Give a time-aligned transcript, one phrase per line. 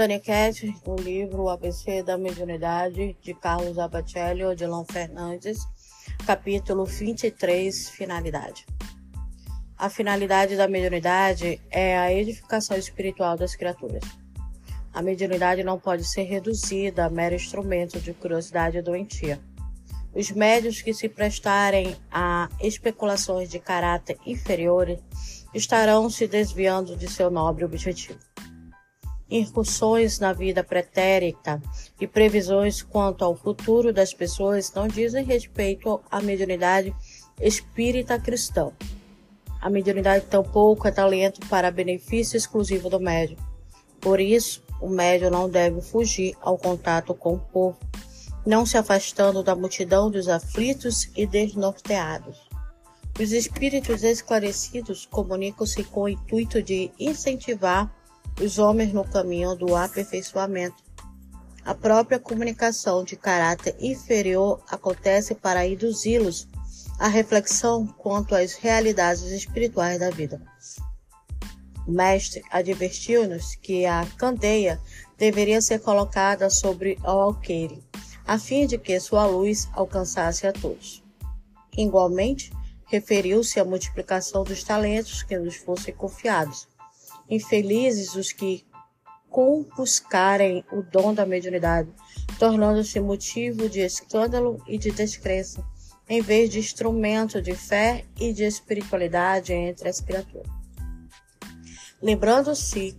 [0.00, 5.58] Dani Cat, o livro ABC da Mediunidade, de Carlos Abacelli, Odilon Fernandes,
[6.26, 8.64] capítulo 23, Finalidade.
[9.76, 14.02] A finalidade da mediunidade é a edificação espiritual das criaturas.
[14.90, 19.38] A mediunidade não pode ser reduzida a mero instrumento de curiosidade doentia.
[20.14, 24.98] Os médios que se prestarem a especulações de caráter inferior
[25.52, 28.29] estarão se desviando de seu nobre objetivo.
[29.30, 31.62] Incursões na vida pretérita
[32.00, 36.94] e previsões quanto ao futuro das pessoas não dizem respeito à mediunidade
[37.40, 38.72] espírita cristã.
[39.60, 43.38] A mediunidade tampouco é talento para benefício exclusivo do médium.
[44.00, 47.78] Por isso, o médium não deve fugir ao contato com o povo
[48.44, 52.38] não se afastando da multidão dos aflitos e desnorteados.
[53.18, 57.94] Os espíritos esclarecidos comunicam-se com o intuito de incentivar
[58.40, 60.82] os homens no caminho do aperfeiçoamento.
[61.64, 66.48] A própria comunicação de caráter inferior acontece para induzi-los
[66.98, 70.40] à reflexão quanto às realidades espirituais da vida.
[71.86, 74.80] O mestre advertiu-nos que a candeia
[75.18, 77.82] deveria ser colocada sobre o alqueire
[78.30, 81.02] a fim de que sua luz alcançasse a todos.
[81.76, 82.52] Igualmente,
[82.86, 86.68] referiu-se à multiplicação dos talentos que nos fossem confiados.
[87.30, 88.66] Infelizes os que
[89.30, 91.88] compuscarem o dom da mediunidade,
[92.38, 95.64] tornando-se motivo de escândalo e de descrença,
[96.08, 100.50] em vez de instrumento de fé e de espiritualidade entre as criaturas.
[102.02, 102.98] Lembrando-se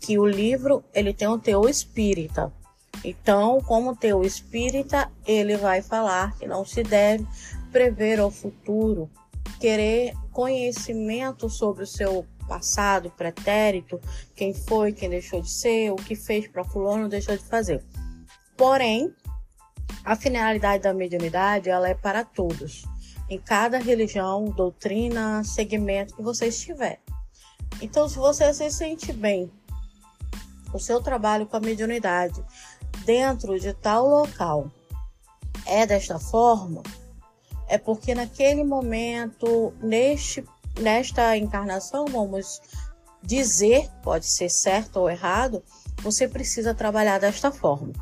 [0.00, 2.50] que o livro ele tem um teor espírita,
[3.04, 7.26] então, como teu espírita, ele vai falar que não se deve
[7.72, 9.10] prever o futuro,
[9.58, 14.00] querer conhecimento sobre o seu passado pretérito,
[14.34, 17.84] quem foi, quem deixou de ser, o que fez para fulano, deixou de fazer.
[18.56, 19.14] Porém,
[20.04, 22.84] a finalidade da mediunidade, ela é para todos.
[23.28, 27.00] Em cada religião, doutrina, segmento que você estiver.
[27.80, 29.48] Então, se você se sente bem,
[30.74, 32.42] o seu trabalho com a mediunidade
[33.04, 34.68] dentro de tal local
[35.64, 36.82] é desta forma,
[37.68, 40.44] é porque naquele momento, neste,
[40.80, 42.60] nesta encarnação, vamos
[43.22, 45.62] dizer, pode ser certo ou errado,
[46.02, 47.92] você precisa trabalhar desta forma.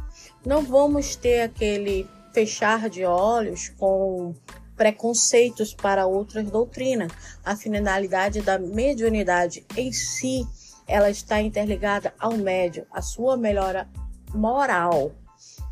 [0.47, 4.35] Não vamos ter aquele fechar de olhos com
[4.77, 7.11] preconceitos para outras doutrinas.
[7.45, 10.47] A finalidade da mediunidade em si,
[10.87, 13.89] ela está interligada ao médio, a sua melhora
[14.33, 15.13] moral.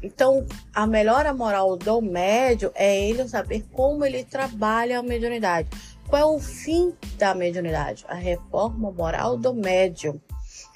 [0.03, 0.45] Então,
[0.75, 5.69] a melhora moral do médio é ele saber como ele trabalha a mediunidade.
[6.09, 8.05] Qual é o fim da mediunidade?
[8.09, 10.21] A reforma moral do médium,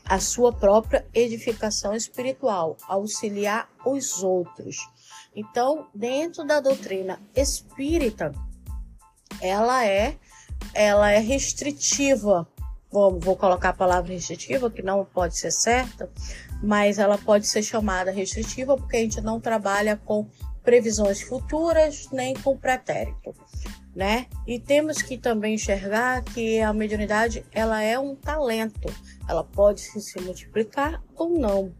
[0.04, 4.76] a sua própria edificação espiritual, auxiliar os outros.
[5.34, 8.32] Então, dentro da doutrina espírita,
[9.40, 10.18] ela é
[10.74, 12.46] ela é restritiva.
[12.90, 16.10] Vou, vou colocar a palavra restritiva, que não pode ser certa,
[16.62, 20.28] mas ela pode ser chamada restritiva porque a gente não trabalha com
[20.62, 23.34] previsões futuras nem com pretérito,
[23.94, 24.26] né?
[24.46, 28.92] E temos que também enxergar que a mediunidade ela é um talento,
[29.28, 31.74] ela pode se multiplicar ou não,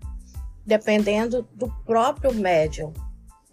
[0.67, 2.93] dependendo do próprio médium,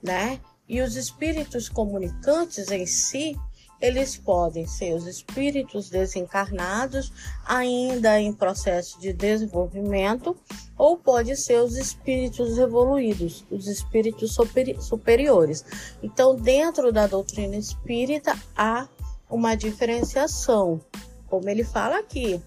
[0.01, 0.39] né?
[0.67, 3.37] E os espíritos comunicantes em si,
[3.79, 7.11] eles podem ser os espíritos desencarnados,
[7.45, 10.35] ainda em processo de desenvolvimento,
[10.77, 15.63] ou pode ser os espíritos evoluídos, os espíritos superi superiores.
[16.01, 18.87] Então, dentro da doutrina espírita, há
[19.29, 20.81] uma diferenciação,
[21.27, 22.41] como ele fala aqui.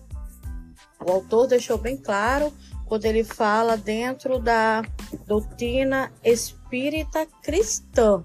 [1.07, 2.53] O autor deixou bem claro
[2.87, 4.83] quando ele fala dentro da
[5.27, 8.23] doutrina espírita cristã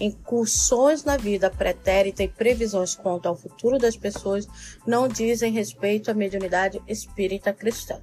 [0.00, 4.46] incursões na vida pretérita e previsões quanto ao futuro das pessoas
[4.86, 8.00] não dizem respeito à mediunidade espírita cristã.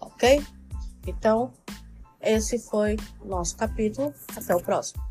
[0.00, 0.42] Ok?
[1.06, 1.52] Então,
[2.20, 4.14] esse foi nosso capítulo.
[4.36, 5.02] Até o próximo.